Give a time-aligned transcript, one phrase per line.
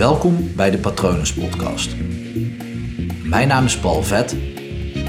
[0.00, 1.96] Welkom bij de Patronus Podcast.
[3.24, 4.32] Mijn naam is Paul Vet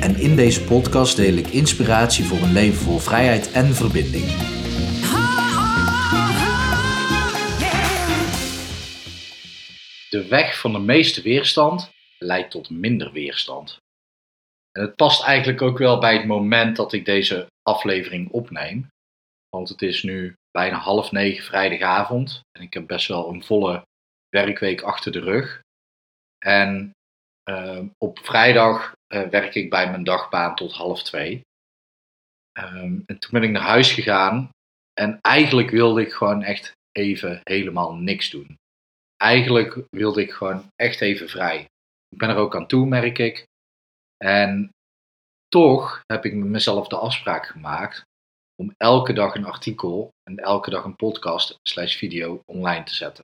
[0.02, 4.26] en in deze podcast deel ik inspiratie voor een leven vol vrijheid en verbinding.
[10.10, 13.78] De weg van de meeste weerstand leidt tot minder weerstand.
[14.72, 18.88] En het past eigenlijk ook wel bij het moment dat ik deze aflevering opneem.
[19.50, 23.84] Want het is nu bijna half negen vrijdagavond en ik heb best wel een volle
[24.32, 25.62] werkweek achter de rug.
[26.46, 26.92] En
[27.50, 31.42] uh, op vrijdag uh, werk ik bij mijn dagbaan tot half twee.
[32.60, 34.50] Um, en toen ben ik naar huis gegaan
[34.94, 38.58] en eigenlijk wilde ik gewoon echt even helemaal niks doen.
[39.18, 41.66] Eigenlijk wilde ik gewoon echt even vrij.
[42.10, 43.46] Ik ben er ook aan toe, merk ik.
[44.18, 44.70] En
[45.48, 48.02] toch heb ik met mezelf de afspraak gemaakt
[48.56, 53.24] om elke dag een artikel en elke dag een podcast slash video online te zetten.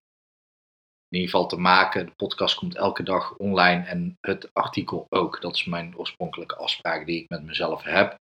[1.09, 2.05] In ieder geval te maken.
[2.05, 5.41] De podcast komt elke dag online en het artikel ook.
[5.41, 8.09] Dat is mijn oorspronkelijke afspraak die ik met mezelf heb.
[8.09, 8.17] En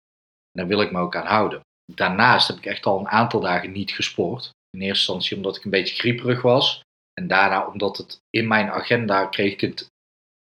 [0.53, 1.61] daar wil ik me ook aan houden.
[1.95, 4.51] Daarnaast heb ik echt al een aantal dagen niet gesport.
[4.71, 6.81] In eerste instantie omdat ik een beetje grieperig was.
[7.13, 9.87] En daarna omdat het in mijn agenda kreeg ik het.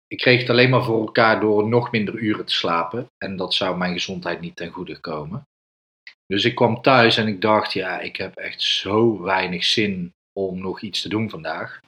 [0.07, 3.07] Ik kreeg het alleen maar voor elkaar door nog minder uren te slapen.
[3.19, 5.47] En dat zou mijn gezondheid niet ten goede komen.
[6.27, 10.61] Dus ik kwam thuis en ik dacht, ja, ik heb echt zo weinig zin om
[10.61, 11.81] nog iets te doen vandaag.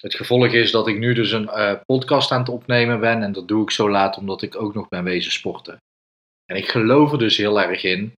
[0.00, 3.32] Het gevolg is dat ik nu dus een uh, podcast aan het opnemen ben en
[3.32, 5.78] dat doe ik zo laat omdat ik ook nog ben wezen sporten.
[6.44, 8.12] En ik geloof er dus heel erg in.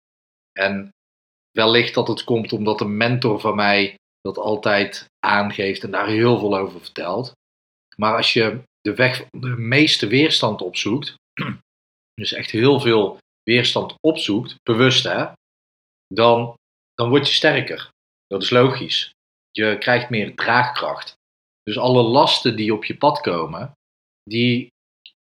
[0.51, 0.89] En
[1.51, 6.39] wellicht dat het komt omdat een mentor van mij dat altijd aangeeft en daar heel
[6.39, 7.31] veel over vertelt.
[7.95, 11.15] Maar als je de weg de meeste weerstand opzoekt,
[12.21, 15.27] dus echt heel veel weerstand opzoekt, bewust hè,
[16.07, 16.53] dan,
[16.93, 17.89] dan word je sterker.
[18.27, 19.11] Dat is logisch.
[19.51, 21.19] Je krijgt meer draagkracht.
[21.63, 23.71] Dus alle lasten die op je pad komen,
[24.23, 24.67] die,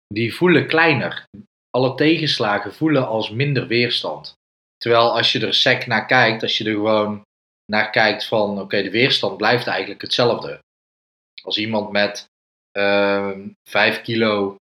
[0.06, 1.24] die voelen kleiner.
[1.70, 4.36] Alle tegenslagen voelen als minder weerstand.
[4.76, 7.22] Terwijl als je er sec naar kijkt, als je er gewoon
[7.64, 10.60] naar kijkt van oké, de weerstand blijft eigenlijk hetzelfde.
[11.42, 12.26] Als iemand met
[12.78, 14.56] uh, ehm, 5 kilo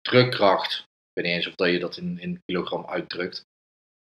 [0.00, 3.44] drukkracht, ik weet niet eens of dat je dat in, in kilogram uitdrukt,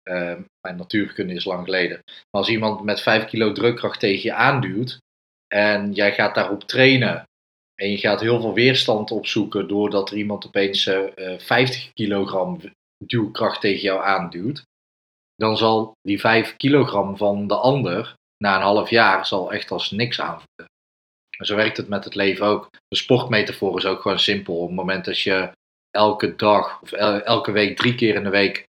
[0.09, 2.01] uh, mijn natuurkunde is lang geleden.
[2.05, 4.99] Maar als iemand met 5 kilo drukkracht tegen je aanduwt
[5.55, 7.29] en jij gaat daarop trainen
[7.75, 12.61] en je gaat heel veel weerstand opzoeken doordat er iemand opeens uh, eh, 50 kilogram
[13.05, 14.63] duwkracht tegen jou aanduwt,
[15.35, 19.91] dan zal die 5 kilogram van de ander na een half jaar zal echt als
[19.91, 20.69] niks aanvoelen.
[21.39, 22.69] En zo werkt het met het leven ook.
[22.89, 24.57] De sportmetafoor is ook gewoon simpel.
[24.57, 25.51] Op het moment dat je
[25.91, 28.67] elke dag of elke week drie keer in de week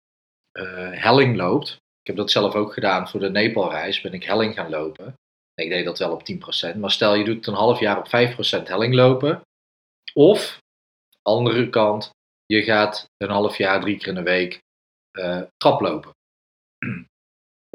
[0.60, 1.72] uh, helling loopt.
[1.72, 4.02] Ik heb dat zelf ook gedaan voor de Nepalreis.
[4.02, 5.14] Ben ik helling gaan lopen.
[5.56, 6.22] Ik deed dat wel op
[6.74, 6.78] 10%.
[6.78, 9.42] Maar stel je doet een half jaar op 5% helling lopen.
[10.14, 10.60] Of,
[11.22, 12.10] andere kant,
[12.46, 14.62] je gaat een half jaar drie keer in de week
[15.12, 16.12] uh, traplopen.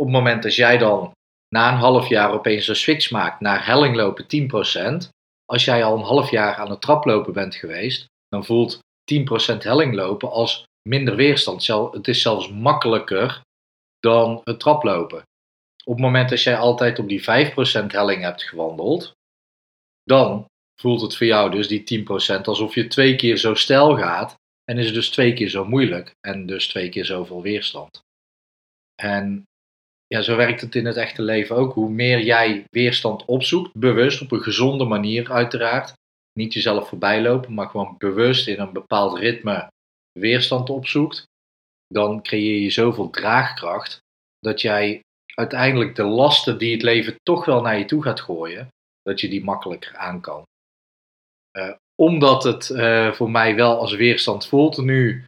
[0.01, 1.13] Op het moment dat jij dan
[1.49, 4.25] na een half jaar opeens een switch maakt naar hellinglopen
[5.05, 5.09] 10%.
[5.45, 8.79] Als jij al een half jaar aan het traplopen bent geweest, dan voelt
[9.15, 11.67] 10% hellinglopen als minder weerstand.
[11.67, 13.41] Het is zelfs makkelijker
[13.99, 15.23] dan het traplopen.
[15.85, 17.25] Op het moment dat jij altijd op die 5%
[17.87, 19.13] helling hebt gewandeld,
[20.03, 20.47] dan
[20.81, 22.05] voelt het voor jou dus die
[22.39, 26.15] 10% alsof je twee keer zo stijl gaat en is dus twee keer zo moeilijk
[26.21, 28.01] en dus twee keer zoveel weerstand.
[29.03, 29.45] En
[30.07, 31.73] ja, zo werkt het in het echte leven ook.
[31.73, 35.93] Hoe meer jij weerstand opzoekt, bewust op een gezonde manier uiteraard,
[36.33, 39.69] niet jezelf voorbij lopen, maar gewoon bewust in een bepaald ritme
[40.13, 41.25] weerstand opzoekt,
[41.87, 43.99] dan creëer je zoveel draagkracht
[44.39, 45.01] dat jij
[45.35, 48.69] uiteindelijk de lasten die het leven toch wel naar je toe gaat gooien,
[49.03, 50.43] dat je die makkelijker aan kan.
[51.59, 55.25] Uh, omdat het uh, voor mij wel als weerstand voelt nu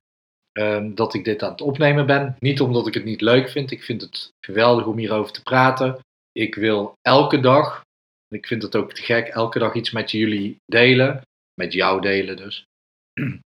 [0.53, 2.37] um, dat ik dit aan het opnemen ben.
[2.39, 3.71] Niet omdat ik het niet leuk vind.
[3.71, 5.99] Ik vind het geweldig om hierover te praten.
[6.33, 7.83] Ik wil elke dag,
[8.29, 11.23] ik vind het ook te gek, elke dag iets met jullie delen.
[11.55, 12.65] Met jou delen dus.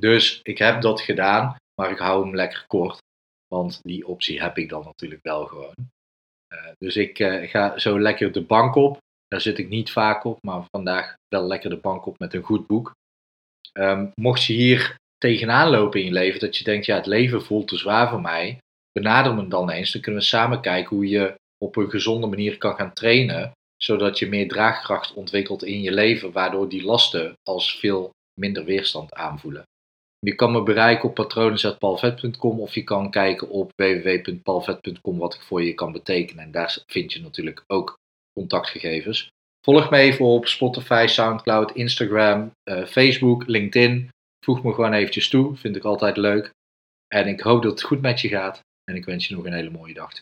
[0.00, 2.98] Dus ik heb dat gedaan, maar ik hou hem lekker kort.
[3.54, 5.74] Want die optie heb ik dan natuurlijk wel gewoon.
[6.54, 8.98] Uh, dus ik uh, ga zo lekker de bank op.
[9.28, 12.42] Daar zit ik niet vaak op, maar vandaag wel lekker de bank op met een
[12.42, 12.92] goed boek.
[13.72, 17.42] Um, mocht je hier tegenaan lopen in je leven, dat je denkt, ja, het leven
[17.42, 18.58] voelt te zwaar voor mij,
[18.92, 19.92] benader me dan eens.
[19.92, 21.34] Dan kunnen we samen kijken hoe je
[21.64, 26.32] op een gezonde manier kan gaan trainen, zodat je meer draagkracht ontwikkelt in je leven,
[26.32, 28.10] waardoor die lasten als veel
[28.40, 29.64] minder weerstand aanvoelen.
[30.24, 35.62] Je kan me bereiken op patronen.palvet.com of je kan kijken op www.palvet.com wat ik voor
[35.62, 36.44] je kan betekenen.
[36.44, 37.98] En daar vind je natuurlijk ook
[38.32, 39.28] contactgegevens.
[39.66, 44.08] Volg me even op Spotify, Soundcloud, Instagram, eh, Facebook, LinkedIn.
[44.44, 46.50] Voeg me gewoon eventjes toe, vind ik altijd leuk.
[47.08, 48.60] En ik hoop dat het goed met je gaat.
[48.84, 50.12] En ik wens je nog een hele mooie dag.